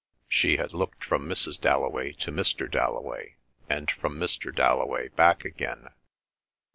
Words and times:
She 0.27 0.57
had 0.57 0.73
looked 0.73 1.03
from 1.03 1.29
Mrs. 1.29 1.61
Dalloway 1.61 2.13
to 2.13 2.31
Mr. 2.31 2.67
Dalloway, 2.67 3.35
and 3.69 3.91
from 3.91 4.17
Mr. 4.19 4.51
Dalloway 4.51 5.09
back 5.09 5.45
again. 5.45 5.89